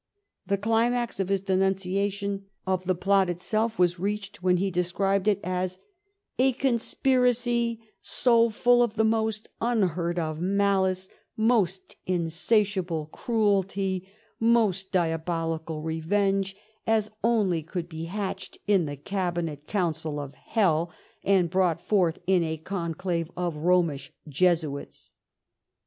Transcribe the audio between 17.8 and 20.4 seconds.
be hatched in the cabinet council of